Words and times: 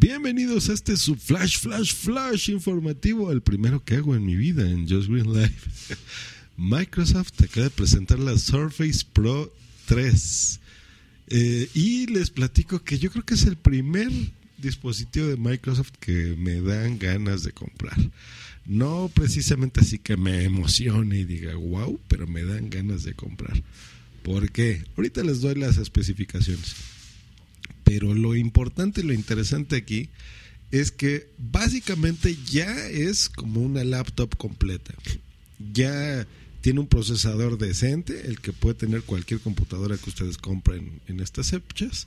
Bienvenidos 0.00 0.68
a 0.68 0.74
este 0.74 0.96
su 0.96 1.16
flash, 1.16 1.58
flash, 1.58 1.92
flash 1.92 2.50
informativo, 2.50 3.32
el 3.32 3.42
primero 3.42 3.82
que 3.84 3.96
hago 3.96 4.14
en 4.14 4.24
mi 4.24 4.36
vida 4.36 4.62
en 4.62 4.88
Just 4.88 5.08
Green 5.08 5.32
Live. 5.32 5.56
Microsoft 6.56 7.32
acaba 7.42 7.64
de 7.64 7.70
presentar 7.70 8.20
la 8.20 8.38
Surface 8.38 9.04
Pro 9.12 9.52
3. 9.86 10.60
Eh, 11.30 11.68
y 11.74 12.06
les 12.06 12.30
platico 12.30 12.78
que 12.84 13.00
yo 13.00 13.10
creo 13.10 13.24
que 13.24 13.34
es 13.34 13.42
el 13.42 13.56
primer 13.56 14.08
dispositivo 14.58 15.26
de 15.26 15.36
Microsoft 15.36 15.94
que 15.98 16.36
me 16.38 16.60
dan 16.60 17.00
ganas 17.00 17.42
de 17.42 17.50
comprar. 17.50 17.98
No 18.66 19.10
precisamente 19.12 19.80
así 19.80 19.98
que 19.98 20.16
me 20.16 20.44
emocione 20.44 21.18
y 21.18 21.24
diga 21.24 21.56
wow, 21.56 21.98
pero 22.06 22.28
me 22.28 22.44
dan 22.44 22.70
ganas 22.70 23.02
de 23.02 23.14
comprar. 23.14 23.64
¿Por 24.22 24.52
qué? 24.52 24.84
Ahorita 24.96 25.24
les 25.24 25.40
doy 25.40 25.56
las 25.56 25.76
especificaciones. 25.76 26.76
Pero 27.88 28.12
lo 28.12 28.36
importante 28.36 29.00
y 29.00 29.04
lo 29.04 29.14
interesante 29.14 29.76
aquí 29.76 30.10
es 30.70 30.92
que 30.92 31.26
básicamente 31.38 32.36
ya 32.50 32.86
es 32.86 33.30
como 33.30 33.62
una 33.62 33.82
laptop 33.82 34.36
completa. 34.36 34.92
Ya 35.72 36.26
tiene 36.60 36.80
un 36.80 36.86
procesador 36.86 37.56
decente, 37.56 38.26
el 38.26 38.40
que 38.40 38.52
puede 38.52 38.74
tener 38.74 39.02
cualquier 39.04 39.40
computadora 39.40 39.96
que 39.96 40.10
ustedes 40.10 40.36
compren 40.36 41.00
en 41.08 41.20
estas 41.20 41.50
fechas. 41.50 42.04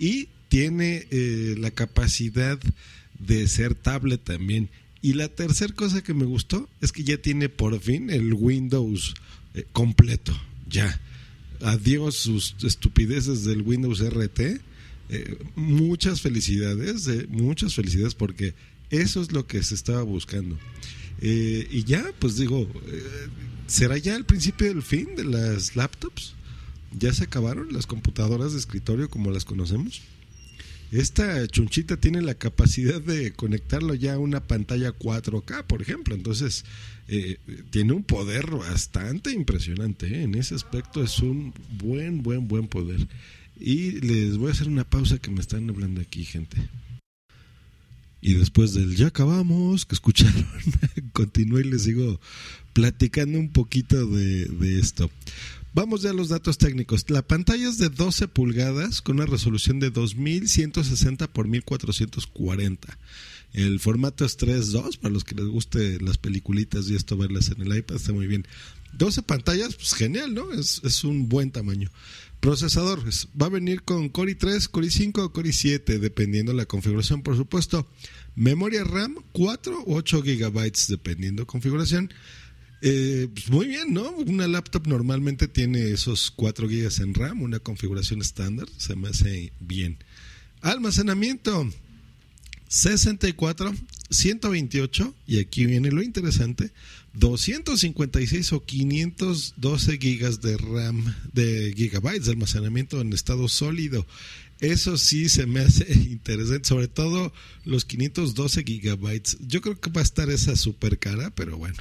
Y 0.00 0.26
tiene 0.48 1.06
eh, 1.12 1.54
la 1.58 1.70
capacidad 1.70 2.58
de 3.20 3.46
ser 3.46 3.76
tablet 3.76 4.24
también. 4.24 4.68
Y 5.00 5.12
la 5.12 5.28
tercera 5.28 5.72
cosa 5.72 6.02
que 6.02 6.12
me 6.12 6.24
gustó 6.24 6.68
es 6.80 6.90
que 6.90 7.04
ya 7.04 7.18
tiene 7.18 7.48
por 7.48 7.78
fin 7.78 8.10
el 8.10 8.34
Windows 8.34 9.14
eh, 9.54 9.64
completo. 9.72 10.36
Ya. 10.68 11.00
Adiós 11.60 12.16
sus 12.16 12.56
estupideces 12.64 13.44
del 13.44 13.62
Windows 13.62 14.00
RT. 14.00 14.60
Eh, 15.12 15.36
muchas 15.56 16.20
felicidades, 16.20 17.08
muchas 17.28 17.74
felicidades 17.74 18.14
porque 18.14 18.54
eso 18.90 19.20
es 19.20 19.32
lo 19.32 19.46
que 19.46 19.62
se 19.62 19.74
estaba 19.74 20.02
buscando. 20.02 20.58
y 21.20 21.84
ya, 21.84 22.14
pues 22.18 22.36
digo, 22.36 22.66
¿será 23.66 23.98
ya 23.98 24.16
el 24.16 24.24
principio 24.24 24.68
del 24.68 24.82
fin 24.82 25.16
de 25.16 25.24
las 25.24 25.76
laptops? 25.76 26.34
¿Ya 26.98 27.12
se 27.12 27.24
acabaron 27.24 27.72
las 27.72 27.86
computadoras 27.86 28.52
de 28.52 28.58
escritorio 28.58 29.10
como 29.10 29.30
las 29.30 29.44
conocemos? 29.44 30.00
esta 30.92 31.46
chunchita 31.46 31.96
tiene 31.98 32.20
la 32.20 32.34
capacidad 32.34 33.00
de 33.00 33.32
conectarlo 33.32 33.94
ya 33.94 34.14
a 34.14 34.18
una 34.18 34.40
pantalla 34.40 34.90
4K, 34.90 35.64
por 35.64 35.82
ejemplo. 35.82 36.14
Entonces, 36.14 36.64
eh, 37.06 37.36
tiene 37.70 37.92
un 37.92 38.02
poder 38.02 38.50
bastante 38.50 39.30
impresionante. 39.30 40.06
¿eh? 40.06 40.22
En 40.22 40.34
ese 40.34 40.54
aspecto 40.54 41.02
es 41.02 41.20
un 41.20 41.54
buen, 41.78 42.22
buen, 42.22 42.48
buen 42.48 42.66
poder. 42.66 43.06
Y 43.60 44.00
les 44.00 44.38
voy 44.38 44.48
a 44.48 44.52
hacer 44.52 44.68
una 44.68 44.84
pausa 44.84 45.18
que 45.18 45.30
me 45.30 45.40
están 45.40 45.68
hablando 45.68 46.00
aquí, 46.00 46.24
gente. 46.24 46.56
Y 48.22 48.34
después 48.34 48.74
del 48.74 48.96
ya 48.96 49.08
acabamos, 49.08 49.86
que 49.86 49.94
escucharon, 49.94 50.46
continúo 51.12 51.60
y 51.60 51.64
les 51.64 51.82
sigo 51.82 52.20
platicando 52.72 53.38
un 53.38 53.50
poquito 53.50 54.06
de, 54.06 54.46
de 54.46 54.78
esto. 54.78 55.10
Vamos 55.72 56.02
ya 56.02 56.10
a 56.10 56.14
los 56.14 56.28
datos 56.28 56.58
técnicos. 56.58 57.08
La 57.10 57.22
pantalla 57.22 57.68
es 57.68 57.78
de 57.78 57.90
12 57.90 58.28
pulgadas 58.28 59.02
con 59.02 59.16
una 59.16 59.26
resolución 59.26 59.78
de 59.78 59.90
2160 59.90 61.28
por 61.28 61.46
1440. 61.46 62.98
El 63.52 63.80
formato 63.80 64.24
es 64.24 64.38
3.2 64.38 64.98
para 64.98 65.12
los 65.12 65.24
que 65.24 65.34
les 65.34 65.46
guste 65.46 66.00
las 66.00 66.18
peliculitas 66.18 66.88
y 66.88 66.96
esto 66.96 67.16
verlas 67.16 67.50
en 67.50 67.60
el 67.62 67.76
iPad 67.76 67.96
está 67.96 68.12
muy 68.12 68.26
bien. 68.26 68.46
12 68.94 69.22
pantallas, 69.22 69.76
pues 69.76 69.94
genial, 69.94 70.34
¿no? 70.34 70.52
Es, 70.52 70.80
es 70.84 71.04
un 71.04 71.28
buen 71.28 71.50
tamaño. 71.50 71.90
Procesador, 72.40 73.04
va 73.40 73.46
a 73.46 73.50
venir 73.50 73.82
con 73.82 74.08
Core 74.08 74.36
i3, 74.36 74.68
Core 74.68 74.86
i5 74.86 75.18
o 75.18 75.32
Core 75.32 75.50
i7, 75.50 75.98
dependiendo 75.98 76.54
la 76.54 76.64
configuración, 76.64 77.22
por 77.22 77.36
supuesto. 77.36 77.86
Memoria 78.34 78.82
RAM, 78.82 79.16
4 79.32 79.82
o 79.82 79.96
8 79.96 80.22
GB, 80.22 80.72
dependiendo 80.88 81.46
configuración. 81.46 82.10
Eh, 82.82 83.28
pues 83.34 83.50
muy 83.50 83.66
bien, 83.66 83.92
¿no? 83.92 84.10
Una 84.12 84.48
laptop 84.48 84.86
normalmente 84.86 85.48
tiene 85.48 85.90
esos 85.90 86.30
4 86.30 86.66
GB 86.66 87.02
en 87.02 87.14
RAM, 87.14 87.42
una 87.42 87.58
configuración 87.58 88.22
estándar, 88.22 88.66
se 88.78 88.96
me 88.96 89.08
hace 89.08 89.52
bien. 89.60 89.98
Almacenamiento 90.62 91.70
64, 92.68 93.74
128, 94.10 95.14
y 95.26 95.38
aquí 95.38 95.66
viene 95.66 95.90
lo 95.90 96.02
interesante, 96.02 96.72
256 97.14 98.52
o 98.52 98.64
512 98.64 99.98
gigas 99.98 100.40
de 100.40 100.56
RAM, 100.56 101.14
de 101.32 101.72
gigabytes 101.76 102.26
de 102.26 102.32
almacenamiento 102.32 103.00
en 103.00 103.12
estado 103.12 103.48
sólido. 103.48 104.06
Eso 104.60 104.98
sí 104.98 105.28
se 105.28 105.46
me 105.46 105.60
hace 105.60 105.90
interesante, 105.92 106.68
sobre 106.68 106.88
todo 106.88 107.32
los 107.64 107.84
512 107.84 108.62
gigabytes. 108.64 109.38
Yo 109.40 109.60
creo 109.60 109.80
que 109.80 109.90
va 109.90 110.00
a 110.00 110.04
estar 110.04 110.28
esa 110.30 110.54
super 110.56 110.98
cara, 110.98 111.30
pero 111.30 111.56
bueno. 111.56 111.78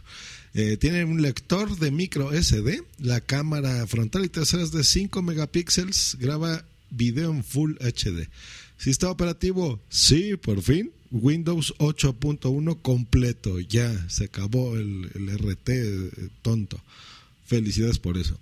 Eh, 0.54 0.78
tiene 0.78 1.06
un 1.06 1.22
lector 1.22 1.78
de 1.78 1.92
micro 1.92 2.32
SD, 2.32 2.84
la 2.98 3.22
cámara 3.22 3.86
frontal 3.86 4.26
y 4.26 4.30
trasera 4.30 4.64
es 4.64 4.72
de 4.72 4.84
5 4.84 5.22
megapíxeles, 5.22 6.18
graba 6.20 6.66
video 6.90 7.32
en 7.32 7.44
Full 7.44 7.74
HD. 7.80 8.30
Sistema 8.78 9.12
operativo, 9.12 9.82
sí, 9.90 10.36
por 10.38 10.62
fin. 10.62 10.92
Windows 11.12 11.74
8.1 11.80 12.82
completo, 12.82 13.60
ya 13.60 14.10
se 14.10 14.26
acabó 14.26 14.78
el, 14.78 15.10
RT 15.10 15.70
eh, 15.70 16.30
tonto. 16.42 16.80
Felicidades 17.46 17.98
por 17.98 18.18
eso. 18.18 18.40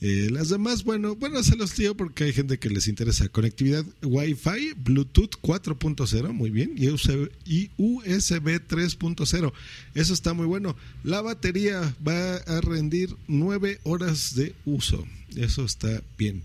Eh, 0.00 0.28
las 0.30 0.48
demás, 0.48 0.84
bueno, 0.84 1.16
bueno, 1.16 1.42
se 1.42 1.56
los 1.56 1.74
digo 1.76 1.96
porque 1.96 2.24
hay 2.24 2.32
gente 2.32 2.58
que 2.58 2.70
les 2.70 2.86
interesa. 2.86 3.28
Conectividad 3.28 3.84
Wi-Fi, 4.02 4.74
Bluetooth 4.76 5.32
4.0, 5.42 6.32
muy 6.32 6.50
bien, 6.50 6.72
y 6.76 6.88
USB, 6.88 7.30
y 7.44 7.70
USB 7.76 8.60
3.0. 8.66 9.52
Eso 9.94 10.14
está 10.14 10.34
muy 10.34 10.46
bueno. 10.46 10.76
La 11.02 11.20
batería 11.20 11.94
va 12.06 12.36
a 12.36 12.60
rendir 12.60 13.16
9 13.26 13.80
horas 13.82 14.36
de 14.36 14.54
uso. 14.64 15.04
Eso 15.34 15.64
está 15.64 16.02
bien. 16.16 16.44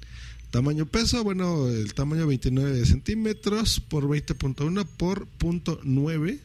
Tamaño 0.54 0.86
peso, 0.86 1.24
bueno, 1.24 1.68
el 1.68 1.96
tamaño 1.96 2.28
29 2.28 2.86
centímetros 2.86 3.80
por 3.80 4.04
20.1 4.04 4.86
por 4.86 5.28
.9 5.40 6.40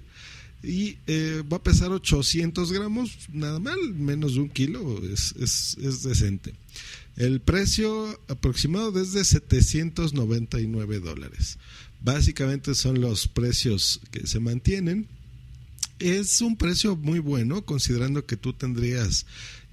y 0.63 0.97
eh, 1.07 1.43
va 1.53 1.59
a 1.59 1.63
pesar 1.63 1.91
800 1.93 2.73
gramos, 2.73 3.29
nada 3.31 3.59
mal, 3.59 3.77
menos 3.93 4.33
de 4.33 4.41
un 4.41 4.49
kilo, 4.49 5.05
es, 5.13 5.35
es, 5.39 5.77
es 5.83 6.05
decente. 6.05 6.55
El 7.17 7.43
precio 7.43 8.19
aproximado 8.29 8.93
desde 8.93 9.23
799 9.27 11.01
dólares. 11.01 11.59
Básicamente 12.01 12.75
son 12.75 13.03
los 13.03 13.29
precios 13.29 14.01
que 14.11 14.27
se 14.27 14.41
mantienen. 14.41 15.07
Es 15.99 16.41
un 16.41 16.57
precio 16.57 16.97
muy 16.97 17.19
bueno 17.19 17.63
considerando 17.67 18.25
que 18.25 18.39
tú 18.39 18.55
tendrías 18.55 19.27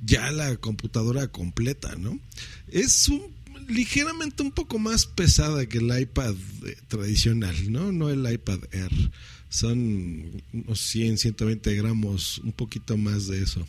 ya 0.05 0.29
la 0.33 0.57
computadora 0.57 1.29
completa, 1.29 1.95
¿no? 1.95 2.19
Es 2.67 3.07
un 3.07 3.34
ligeramente 3.67 4.43
un 4.43 4.51
poco 4.51 4.79
más 4.79 5.05
pesada 5.05 5.65
que 5.65 5.79
el 5.79 5.99
iPad 5.99 6.35
eh, 6.65 6.75
tradicional, 6.87 7.71
¿no? 7.71 7.91
No 7.91 8.09
el 8.09 8.31
iPad 8.31 8.59
Air. 8.71 9.11
Son 9.49 10.43
unos 10.51 10.79
100, 10.81 11.17
120 11.17 11.75
gramos, 11.75 12.39
un 12.39 12.51
poquito 12.51 12.97
más 12.97 13.27
de 13.27 13.41
eso. 13.41 13.65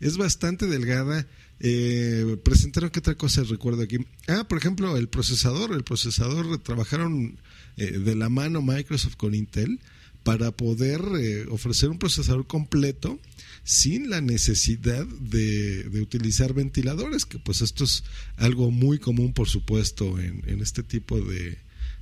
Es 0.00 0.16
bastante 0.16 0.66
delgada. 0.66 1.26
Eh, 1.60 2.36
presentaron 2.42 2.90
que 2.90 2.98
otra 2.98 3.14
cosa 3.14 3.42
recuerdo 3.44 3.82
aquí. 3.82 3.98
Ah, 4.28 4.44
por 4.48 4.58
ejemplo, 4.58 4.96
el 4.96 5.08
procesador. 5.08 5.72
El 5.72 5.84
procesador 5.84 6.58
trabajaron 6.58 7.38
eh, 7.76 7.98
de 7.98 8.14
la 8.14 8.28
mano 8.28 8.62
Microsoft 8.62 9.16
con 9.16 9.34
Intel 9.34 9.80
para 10.22 10.52
poder 10.52 11.00
eh, 11.18 11.46
ofrecer 11.50 11.88
un 11.88 11.98
procesador 11.98 12.46
completo 12.46 13.18
sin 13.64 14.10
la 14.10 14.20
necesidad 14.20 15.06
de, 15.06 15.88
utilizar 16.00 16.52
ventiladores, 16.52 17.26
que 17.26 17.38
pues 17.38 17.60
esto 17.60 17.84
es 17.84 18.02
algo 18.36 18.70
muy 18.70 18.98
común, 18.98 19.32
por 19.32 19.48
supuesto, 19.48 20.18
en, 20.18 20.60
este 20.60 20.82
tipo 20.82 21.20
de, 21.20 21.58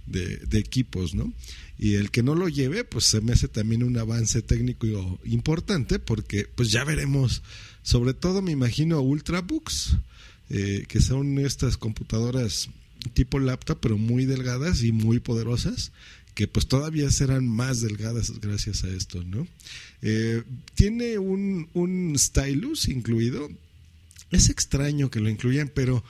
de, 0.07 0.59
equipos, 0.59 1.15
¿no? 1.15 1.33
Y 1.79 1.95
el 1.95 2.11
que 2.11 2.23
no 2.23 2.35
lo 2.35 2.49
lleve, 2.49 2.85
pues 2.85 3.05
se 3.05 3.21
me 3.21 3.33
hace 3.33 3.49
también 3.49 3.83
un 3.83 3.97
avance 3.99 4.43
técnico 4.43 5.21
importante, 5.25 5.99
porque 5.99 6.47
pues 6.55 6.71
ya 6.71 6.85
veremos, 6.85 7.43
sobre 7.83 8.15
todo 8.15 8.43
me 8.43 8.53
imagino 8.53 9.01
Ultrabooks, 9.01 9.97
eh, 10.49 10.85
que 10.89 11.01
son 11.01 11.39
estas 11.39 11.77
computadoras 11.77 12.71
tipo 13.13 13.39
laptop, 13.39 13.79
pero 13.81 13.99
muy 13.99 14.27
delgadas 14.27 14.83
y 14.83 14.93
muy 14.93 15.21
poderosas 15.21 15.93
que 16.35 16.47
pues 16.49 16.67
todavía 16.67 17.11
serán 17.11 17.49
más 17.49 17.81
delgadas 17.81 18.41
gracias 18.41 18.85
a 18.85 18.89
esto, 18.89 19.23
¿no? 19.25 19.47
Eh, 20.03 20.43
tiene 20.75 21.19
un, 21.19 21.69
un 21.75 22.15
stylus 22.19 22.89
incluido. 22.89 23.49
Es 24.31 24.49
extraño 24.49 25.11
que 25.11 25.21
lo 25.21 25.29
incluyan, 25.29 25.71
pero 25.75 26.05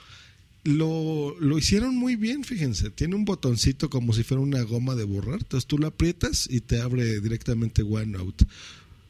lo, 0.63 1.35
lo, 1.39 1.57
hicieron 1.57 1.95
muy 1.97 2.15
bien, 2.15 2.43
fíjense. 2.43 2.91
Tiene 2.91 3.15
un 3.15 3.25
botoncito 3.25 3.89
como 3.89 4.13
si 4.13 4.23
fuera 4.23 4.41
una 4.41 4.61
goma 4.61 4.95
de 4.95 5.05
borrar. 5.05 5.39
Entonces 5.39 5.67
tú 5.67 5.77
lo 5.77 5.87
aprietas 5.87 6.47
y 6.49 6.61
te 6.61 6.79
abre 6.79 7.19
directamente 7.19 7.81
OneNote. 7.81 8.45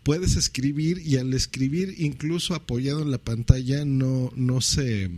Puedes 0.04 0.36
escribir 0.36 1.02
y 1.06 1.18
al 1.18 1.34
escribir, 1.34 1.94
incluso 1.98 2.56
apoyado 2.56 3.02
en 3.02 3.12
la 3.12 3.20
pantalla, 3.20 3.86
no, 3.86 4.32
no 4.36 4.62
se. 4.62 5.12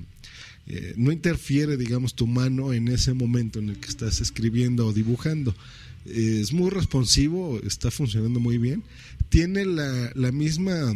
Eh, 0.68 0.94
no 0.96 1.12
interfiere, 1.12 1.78
digamos, 1.78 2.14
tu 2.14 2.28
mano 2.28 2.74
en 2.74 2.88
ese 2.88 3.14
momento 3.14 3.60
en 3.60 3.70
el 3.70 3.78
que 3.78 3.90
estás 3.90 4.22
escribiendo 4.22 4.88
o 4.88 4.94
dibujando. 4.94 5.56
es 6.06 6.54
muy 6.54 6.70
responsivo, 6.70 7.60
está 7.64 7.92
funcionando 7.92 8.40
muy 8.40 8.58
bien. 8.58 8.84
Tiene 9.30 9.66
la, 9.66 10.12
la 10.16 10.32
misma 10.32 10.94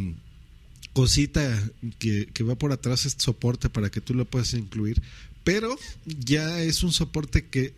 cosita 0.94 1.72
que, 2.00 2.28
que, 2.34 2.44
va 2.44 2.56
por 2.56 2.72
atrás, 2.72 3.06
este 3.06 3.24
soporte 3.24 3.70
para 3.70 3.90
que 3.90 4.02
tú 4.02 4.14
lo 4.14 4.26
puedas 4.26 4.54
incluir, 4.54 5.02
pero 5.44 5.78
ya 6.06 6.62
es 6.62 6.84
un 6.84 6.92
soporte 6.92 7.46
que 7.46 7.74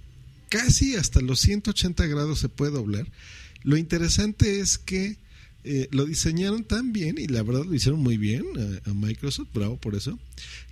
casi 0.50 0.96
hasta 0.96 1.22
los 1.22 1.40
180 1.42 2.08
grados 2.08 2.40
se 2.40 2.50
puede 2.50 2.72
doblar. 2.72 3.08
Lo 3.64 3.78
interesante 3.78 4.60
es 4.60 4.78
que 4.78 5.18
eh, 5.64 5.88
lo 5.92 6.06
diseñaron 6.06 6.64
tan 6.64 6.94
bien 6.94 7.18
y 7.18 7.28
la 7.28 7.44
verdad 7.44 7.66
lo 7.66 7.74
hicieron 7.74 8.02
muy 8.02 8.18
bien 8.18 8.46
a, 8.86 8.94
Microsoft, 8.94 9.50
bravo 9.54 9.78
por 9.78 9.96
eso, 9.96 10.18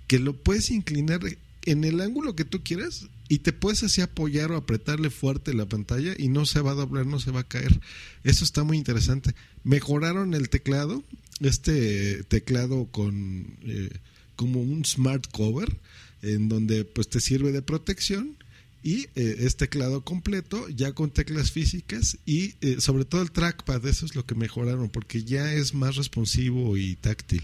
que 0.06 0.18
lo 0.18 0.34
puedes 0.34 0.70
inclinar 0.70 1.20
en 1.66 1.84
el 1.84 2.00
ángulo 2.00 2.34
que 2.34 2.44
tú 2.44 2.62
quieras 2.62 3.08
y 3.28 3.40
te 3.40 3.52
puedes 3.52 3.82
así 3.82 4.00
apoyar 4.00 4.50
o 4.52 4.56
apretarle 4.56 5.10
fuerte 5.10 5.52
la 5.52 5.66
pantalla 5.66 6.14
y 6.16 6.28
no 6.28 6.46
se 6.46 6.60
va 6.60 6.70
a 6.70 6.74
doblar, 6.74 7.06
no 7.06 7.20
se 7.20 7.30
va 7.30 7.40
a 7.40 7.48
caer. 7.48 7.78
Eso 8.24 8.44
está 8.44 8.64
muy 8.64 8.78
interesante. 8.78 9.34
Mejoraron 9.64 10.32
el 10.32 10.48
teclado, 10.48 11.04
este 11.40 12.24
teclado 12.24 12.86
con 12.86 13.58
eh, 13.62 13.90
como 14.36 14.62
un 14.62 14.84
smart 14.84 15.26
cover 15.30 15.76
en 16.22 16.48
donde 16.48 16.84
pues 16.84 17.08
te 17.08 17.20
sirve 17.20 17.52
de 17.52 17.60
protección 17.60 18.36
y 18.82 19.06
eh, 19.14 19.36
es 19.40 19.56
teclado 19.56 20.02
completo 20.02 20.68
ya 20.68 20.92
con 20.92 21.10
teclas 21.10 21.50
físicas 21.50 22.18
y 22.26 22.54
eh, 22.60 22.76
sobre 22.80 23.04
todo 23.04 23.22
el 23.22 23.32
trackpad 23.32 23.84
eso 23.86 24.06
es 24.06 24.14
lo 24.14 24.24
que 24.24 24.34
mejoraron 24.34 24.88
porque 24.88 25.24
ya 25.24 25.52
es 25.52 25.74
más 25.74 25.96
responsivo 25.96 26.76
y 26.76 26.96
táctil. 26.96 27.42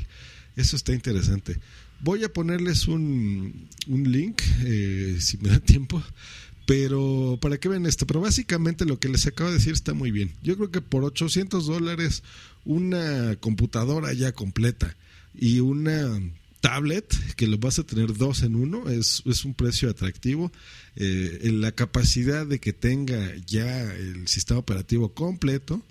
Eso 0.56 0.76
está 0.76 0.92
interesante. 0.92 1.58
Voy 2.00 2.22
a 2.22 2.32
ponerles 2.32 2.86
un, 2.86 3.68
un 3.88 4.12
link 4.12 4.42
eh, 4.64 5.16
si 5.20 5.38
me 5.38 5.48
da 5.48 5.60
tiempo 5.60 6.02
pero 6.66 7.38
para 7.42 7.58
que 7.58 7.68
vean 7.68 7.84
esto 7.84 8.06
pero 8.06 8.20
básicamente 8.20 8.86
lo 8.86 8.98
que 8.98 9.08
les 9.08 9.26
acabo 9.26 9.50
de 9.50 9.56
decir 9.56 9.72
está 9.72 9.92
muy 9.92 10.12
bien. 10.12 10.32
Yo 10.42 10.56
creo 10.56 10.70
que 10.70 10.80
por 10.80 11.04
800 11.04 11.66
dólares 11.66 12.22
una 12.64 13.36
computadora 13.36 14.12
ya 14.12 14.32
completa 14.32 14.96
y 15.34 15.60
una 15.60 16.20
tablet, 16.64 17.14
que 17.36 17.46
lo 17.46 17.58
vas 17.58 17.78
a 17.78 17.84
tener 17.84 18.16
dos 18.16 18.42
en 18.42 18.56
uno, 18.56 18.88
es, 18.88 19.22
es 19.26 19.44
un 19.44 19.52
precio 19.52 19.90
atractivo. 19.90 20.50
Eh, 20.96 21.50
la 21.52 21.72
capacidad 21.72 22.46
de 22.46 22.58
que 22.58 22.72
tenga 22.72 23.36
ya 23.46 23.92
el 23.92 24.26
sistema 24.28 24.60
operativo 24.60 25.12
completo, 25.12 25.82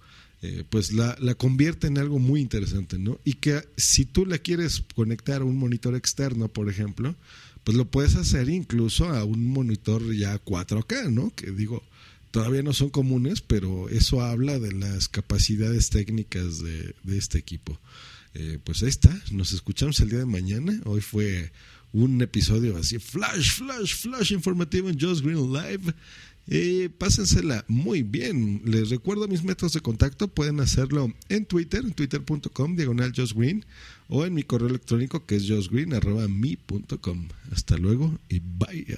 eh, 0.41 0.63
pues 0.67 0.91
la, 0.91 1.15
la, 1.19 1.35
convierte 1.35 1.85
en 1.85 1.99
algo 1.99 2.17
muy 2.17 2.41
interesante, 2.41 2.97
¿no? 2.97 3.19
Y 3.23 3.33
que 3.33 3.61
si 3.77 4.05
tú 4.05 4.25
la 4.25 4.39
quieres 4.39 4.83
conectar 4.95 5.43
a 5.43 5.45
un 5.45 5.57
monitor 5.57 5.93
externo, 5.93 6.47
por 6.47 6.67
ejemplo, 6.69 7.15
pues 7.63 7.77
lo 7.77 7.85
puedes 7.85 8.15
hacer 8.15 8.49
incluso 8.49 9.07
a 9.09 9.23
un 9.25 9.45
monitor 9.45 10.11
ya 10.15 10.43
4K, 10.43 11.11
¿no? 11.11 11.31
Que 11.35 11.51
digo, 11.51 11.83
todavía 12.31 12.63
no 12.63 12.73
son 12.73 12.89
comunes, 12.89 13.41
pero 13.41 13.89
eso 13.89 14.21
habla 14.21 14.57
de 14.57 14.71
las 14.71 15.07
capacidades 15.07 15.91
técnicas 15.91 16.63
de, 16.63 16.95
de 17.03 17.17
este 17.19 17.37
equipo. 17.37 17.79
Eh, 18.35 18.59
pues 18.63 18.81
ahí 18.83 18.89
está, 18.89 19.15
nos 19.31 19.53
escuchamos 19.53 19.99
el 19.99 20.09
día 20.09 20.19
de 20.19 20.25
mañana. 20.25 20.79
Hoy 20.85 21.01
fue 21.01 21.51
un 21.91 22.21
episodio 22.21 22.75
así, 22.77 22.97
flash, 22.99 23.51
flash, 23.51 23.95
flash 23.95 24.31
informativo 24.31 24.89
en 24.89 24.99
Just 24.99 25.23
Green 25.23 25.53
Live. 25.53 25.93
Eh, 26.47 26.89
pásensela 26.97 27.63
muy 27.67 28.03
bien. 28.03 28.61
Les 28.65 28.89
recuerdo 28.89 29.27
mis 29.27 29.43
métodos 29.43 29.73
de 29.73 29.81
contacto. 29.81 30.27
Pueden 30.27 30.59
hacerlo 30.59 31.13
en 31.29 31.45
Twitter, 31.45 31.85
en 31.85 31.93
twitter.com, 31.93 32.75
diagonal 32.75 33.13
Green, 33.35 33.63
o 34.09 34.25
en 34.25 34.33
mi 34.33 34.43
correo 34.43 34.67
electrónico 34.67 35.25
que 35.25 35.35
es 35.35 35.49
justgreen.com. 35.49 37.27
Hasta 37.51 37.77
luego 37.77 38.19
y 38.29 38.39
bye. 38.39 38.97